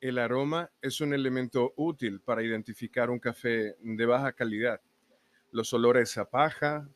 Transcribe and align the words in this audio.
El 0.00 0.18
aroma 0.18 0.70
es 0.80 1.00
un 1.00 1.12
elemento 1.12 1.72
útil 1.76 2.20
para 2.20 2.44
identificar 2.44 3.10
un 3.10 3.18
café 3.18 3.74
de 3.80 4.06
baja 4.06 4.32
calidad. 4.32 4.80
Los 5.50 5.74
olores 5.74 6.16
a 6.18 6.30
paja, 6.30 6.88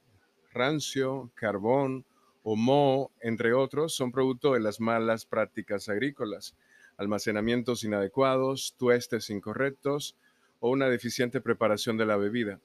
rancio, 0.52 1.32
carbón 1.34 2.06
o 2.44 2.54
moho, 2.54 3.10
entre 3.20 3.54
otros, 3.54 3.92
son 3.96 4.12
producto 4.12 4.52
de 4.52 4.60
las 4.60 4.78
malas 4.78 5.26
prácticas 5.26 5.88
agrícolas, 5.88 6.54
almacenamientos 6.96 7.82
inadecuados, 7.82 8.76
tuestes 8.78 9.30
incorrectos 9.30 10.16
o 10.60 10.70
una 10.70 10.88
deficiente 10.88 11.40
preparación 11.40 11.96
de 11.96 12.06
la 12.06 12.16
bebida. 12.16 12.60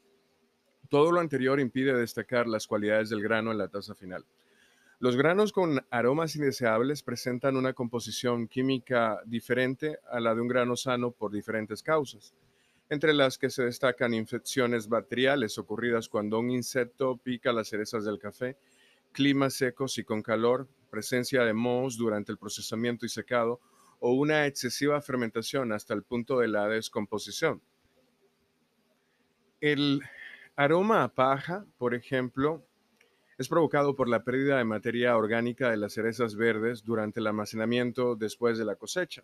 Todo 0.87 1.11
lo 1.11 1.19
anterior 1.19 1.59
impide 1.59 1.95
destacar 1.95 2.45
las 2.45 2.67
cualidades 2.67 3.09
del 3.09 3.23
grano 3.23 3.51
en 3.51 3.57
la 3.57 3.69
taza 3.69 3.95
final. 3.95 4.23
Los 4.99 5.15
granos 5.15 5.51
con 5.51 5.85
aromas 5.91 6.35
indeseables 6.35 7.03
presentan 7.03 7.55
una 7.55 7.73
composición 7.73 8.47
química 8.47 9.21
diferente 9.27 9.99
a 10.09 10.19
la 10.19 10.33
de 10.33 10.41
un 10.41 10.47
grano 10.47 10.75
sano 10.75 11.11
por 11.11 11.31
diferentes 11.31 11.83
causas, 11.83 12.33
entre 12.89 13.13
las 13.13 13.37
que 13.37 13.51
se 13.51 13.63
destacan 13.63 14.15
infecciones 14.15 14.89
bacteriales 14.89 15.59
ocurridas 15.59 16.09
cuando 16.09 16.39
un 16.39 16.49
insecto 16.49 17.15
pica 17.17 17.53
las 17.53 17.67
cerezas 17.67 18.05
del 18.05 18.17
café, 18.17 18.57
climas 19.11 19.53
secos 19.53 19.99
y 19.99 20.03
con 20.03 20.23
calor, 20.23 20.67
presencia 20.89 21.43
de 21.43 21.53
mohos 21.53 21.95
durante 21.95 22.31
el 22.31 22.39
procesamiento 22.39 23.05
y 23.05 23.09
secado 23.09 23.59
o 23.99 24.13
una 24.13 24.47
excesiva 24.47 24.99
fermentación 24.99 25.73
hasta 25.73 25.93
el 25.93 26.01
punto 26.01 26.39
de 26.39 26.47
la 26.47 26.67
descomposición. 26.67 27.61
El 29.61 30.01
aroma 30.55 31.03
a 31.03 31.13
paja, 31.13 31.67
por 31.77 31.93
ejemplo, 31.93 32.63
es 33.37 33.47
provocado 33.47 33.95
por 33.95 34.09
la 34.09 34.23
pérdida 34.23 34.57
de 34.57 34.63
materia 34.63 35.15
orgánica 35.15 35.69
de 35.69 35.77
las 35.77 35.93
cerezas 35.93 36.35
verdes 36.35 36.83
durante 36.83 37.19
el 37.19 37.27
almacenamiento 37.27 38.15
después 38.15 38.57
de 38.57 38.65
la 38.65 38.75
cosecha. 38.75 39.23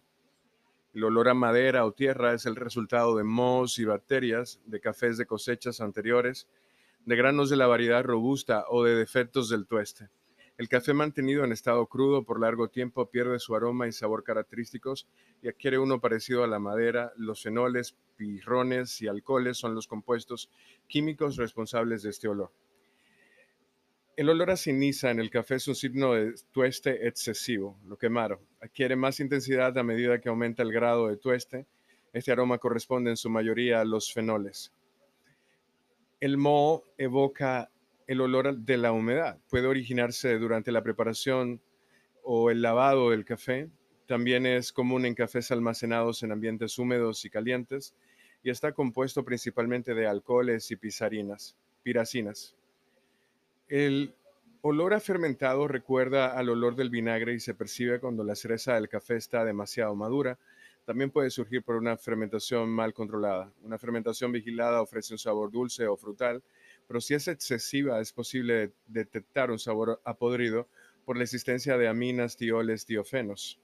El 0.93 1.03
olor 1.03 1.29
a 1.29 1.33
madera 1.33 1.83
o 1.85 1.93
tierra 1.93 2.33
es 2.33 2.45
el 2.45 2.55
resultado 2.55 3.17
de 3.17 3.23
mohos 3.23 3.79
y 3.79 3.85
bacterias 3.85 4.61
de 4.65 4.79
cafés 4.79 5.17
de 5.17 5.25
cosechas 5.25 5.81
anteriores, 5.81 6.47
de 7.05 7.15
granos 7.15 7.49
de 7.49 7.55
la 7.55 7.65
variedad 7.65 8.03
robusta 8.03 8.65
o 8.69 8.83
de 8.83 8.95
defectos 8.95 9.49
del 9.49 9.65
tueste. 9.65 10.09
El 10.59 10.69
café 10.69 10.93
mantenido 10.93 11.43
en 11.43 11.51
estado 11.51 11.87
crudo 11.87 12.23
por 12.23 12.39
largo 12.39 12.67
tiempo 12.67 13.09
pierde 13.09 13.39
su 13.39 13.55
aroma 13.55 13.87
y 13.87 13.91
sabor 13.91 14.23
característicos 14.23 15.07
y 15.41 15.47
adquiere 15.47 15.79
uno 15.79 15.99
parecido 15.99 16.43
a 16.43 16.47
la 16.47 16.59
madera. 16.59 17.11
Los 17.17 17.41
fenoles, 17.41 17.95
pirrones 18.15 19.01
y 19.01 19.07
alcoholes 19.07 19.57
son 19.57 19.73
los 19.73 19.87
compuestos 19.87 20.51
químicos 20.87 21.37
responsables 21.37 22.03
de 22.03 22.11
este 22.11 22.27
olor. 22.27 22.51
El 24.15 24.29
olor 24.29 24.51
a 24.51 24.57
ceniza 24.57 25.09
en 25.09 25.19
el 25.19 25.31
café 25.31 25.55
es 25.55 25.67
un 25.67 25.73
signo 25.73 26.13
de 26.13 26.35
tueste 26.51 27.07
excesivo, 27.07 27.79
lo 27.87 27.97
quemaron. 27.97 28.37
Adquiere 28.61 28.95
más 28.95 29.19
intensidad 29.19 29.75
a 29.75 29.81
medida 29.81 30.21
que 30.21 30.29
aumenta 30.29 30.61
el 30.61 30.71
grado 30.71 31.07
de 31.07 31.17
tueste. 31.17 31.65
Este 32.13 32.31
aroma 32.31 32.59
corresponde 32.59 33.09
en 33.09 33.17
su 33.17 33.31
mayoría 33.31 33.81
a 33.81 33.85
los 33.85 34.13
fenoles. 34.13 34.71
El 36.19 36.37
moho 36.37 36.83
evoca 36.99 37.71
el 38.05 38.21
olor 38.21 38.55
de 38.55 38.77
la 38.77 38.91
humedad. 38.91 39.39
Puede 39.49 39.65
originarse 39.65 40.37
durante 40.37 40.71
la 40.71 40.83
preparación 40.83 41.59
o 42.21 42.51
el 42.51 42.61
lavado 42.61 43.09
del 43.09 43.25
café. 43.25 43.71
También 44.05 44.45
es 44.45 44.71
común 44.71 45.07
en 45.07 45.15
cafés 45.15 45.49
almacenados 45.49 46.21
en 46.21 46.31
ambientes 46.31 46.77
húmedos 46.77 47.25
y 47.25 47.31
calientes 47.31 47.95
y 48.43 48.51
está 48.51 48.73
compuesto 48.73 49.25
principalmente 49.25 49.95
de 49.95 50.05
alcoholes 50.05 50.69
y 50.69 50.75
pisarinas, 50.75 51.57
piracinas. 51.81 52.55
El 53.67 54.13
olor 54.61 54.93
a 54.93 54.99
fermentado 54.99 55.67
recuerda 55.67 56.37
al 56.37 56.49
olor 56.49 56.75
del 56.75 56.89
vinagre 56.89 57.33
y 57.33 57.39
se 57.39 57.53
percibe 57.53 57.99
cuando 57.99 58.23
la 58.23 58.35
cereza 58.35 58.75
del 58.75 58.89
café 58.89 59.15
está 59.15 59.43
demasiado 59.43 59.95
madura. 59.95 60.37
También 60.85 61.11
puede 61.11 61.29
surgir 61.29 61.63
por 61.63 61.75
una 61.75 61.97
fermentación 61.97 62.69
mal 62.69 62.93
controlada. 62.93 63.51
Una 63.61 63.77
fermentación 63.77 64.31
vigilada 64.31 64.81
ofrece 64.81 65.13
un 65.13 65.17
sabor 65.17 65.49
dulce 65.49 65.87
o 65.87 65.95
frutal, 65.95 66.43
pero 66.87 66.99
si 66.99 67.13
es 67.13 67.27
excesiva 67.27 68.01
es 68.01 68.11
posible 68.11 68.73
detectar 68.87 69.49
un 69.49 69.59
sabor 69.59 70.01
apodrido 70.03 70.67
por 71.05 71.17
la 71.17 71.23
existencia 71.23 71.77
de 71.77 71.87
aminas, 71.87 72.37
tioles, 72.37 72.85
tiofenos. 72.85 73.59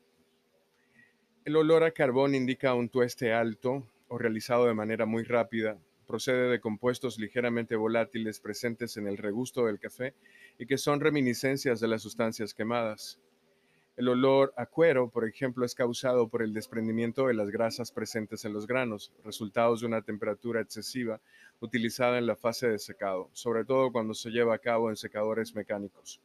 El 1.45 1.55
olor 1.55 1.83
a 1.83 1.91
carbón 1.91 2.35
indica 2.35 2.73
un 2.73 2.89
tueste 2.89 3.33
alto 3.33 3.85
o 4.07 4.17
realizado 4.17 4.65
de 4.65 4.73
manera 4.73 5.05
muy 5.05 5.23
rápida, 5.23 5.77
procede 6.09 6.49
de 6.49 6.59
compuestos 6.59 7.19
ligeramente 7.19 7.75
volátiles 7.75 8.39
presentes 8.39 8.97
en 8.97 9.05
el 9.05 9.15
regusto 9.15 9.67
del 9.67 9.79
café 9.79 10.15
y 10.57 10.65
que 10.65 10.79
son 10.79 11.01
reminiscencias 11.01 11.79
de 11.79 11.87
las 11.87 12.01
sustancias 12.01 12.55
quemadas. 12.55 13.19
El 13.95 14.07
olor 14.07 14.51
a 14.57 14.65
cuero, 14.65 15.11
por 15.11 15.27
ejemplo, 15.27 15.63
es 15.63 15.75
causado 15.75 16.27
por 16.27 16.41
el 16.41 16.51
desprendimiento 16.51 17.27
de 17.27 17.35
las 17.35 17.51
grasas 17.51 17.91
presentes 17.91 18.43
en 18.43 18.53
los 18.53 18.65
granos, 18.65 19.13
resultados 19.23 19.81
de 19.81 19.85
una 19.85 20.01
temperatura 20.01 20.61
excesiva 20.61 21.21
utilizada 21.59 22.17
en 22.17 22.25
la 22.25 22.35
fase 22.35 22.67
de 22.67 22.79
secado, 22.79 23.29
sobre 23.33 23.63
todo 23.63 23.91
cuando 23.91 24.15
se 24.15 24.31
lleva 24.31 24.55
a 24.55 24.59
cabo 24.59 24.89
en 24.89 24.95
secadores 24.95 25.53
mecánicos. 25.53 26.19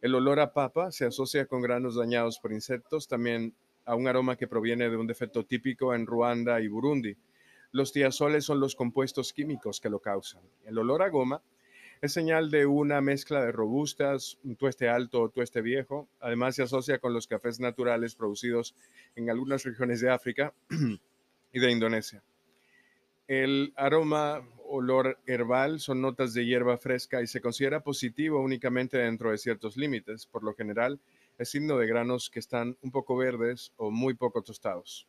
El 0.00 0.14
olor 0.14 0.38
a 0.38 0.52
papa 0.52 0.92
se 0.92 1.06
asocia 1.06 1.46
con 1.46 1.60
granos 1.60 1.96
dañados 1.96 2.38
por 2.38 2.52
insectos, 2.52 3.08
también 3.08 3.52
a 3.84 3.96
un 3.96 4.06
aroma 4.06 4.36
que 4.36 4.46
proviene 4.46 4.88
de 4.88 4.96
un 4.96 5.08
defecto 5.08 5.44
típico 5.44 5.92
en 5.92 6.06
Ruanda 6.06 6.60
y 6.60 6.68
Burundi, 6.68 7.16
los 7.72 7.92
tiazoles 7.92 8.44
son 8.44 8.60
los 8.60 8.76
compuestos 8.76 9.32
químicos 9.32 9.80
que 9.80 9.90
lo 9.90 9.98
causan. 9.98 10.42
El 10.64 10.78
olor 10.78 11.02
a 11.02 11.08
goma 11.08 11.42
es 12.02 12.12
señal 12.12 12.50
de 12.50 12.66
una 12.66 13.00
mezcla 13.00 13.44
de 13.44 13.52
robustas, 13.52 14.38
un 14.44 14.56
tueste 14.56 14.88
alto 14.88 15.22
o 15.22 15.30
tueste 15.30 15.62
viejo. 15.62 16.08
Además, 16.20 16.56
se 16.56 16.64
asocia 16.64 16.98
con 16.98 17.14
los 17.14 17.26
cafés 17.26 17.60
naturales 17.60 18.14
producidos 18.14 18.74
en 19.16 19.30
algunas 19.30 19.64
regiones 19.64 20.00
de 20.00 20.10
África 20.10 20.52
y 21.52 21.60
de 21.60 21.70
Indonesia. 21.70 22.22
El 23.28 23.72
aroma, 23.76 24.42
olor 24.66 25.18
herbal 25.26 25.80
son 25.80 26.00
notas 26.00 26.34
de 26.34 26.44
hierba 26.44 26.76
fresca 26.76 27.22
y 27.22 27.26
se 27.26 27.40
considera 27.40 27.84
positivo 27.84 28.40
únicamente 28.40 28.98
dentro 28.98 29.30
de 29.30 29.38
ciertos 29.38 29.76
límites. 29.76 30.26
Por 30.26 30.42
lo 30.42 30.54
general, 30.54 31.00
es 31.38 31.50
signo 31.50 31.78
de 31.78 31.86
granos 31.86 32.30
que 32.30 32.40
están 32.40 32.76
un 32.82 32.90
poco 32.90 33.16
verdes 33.16 33.72
o 33.76 33.90
muy 33.90 34.14
poco 34.14 34.42
tostados. 34.42 35.06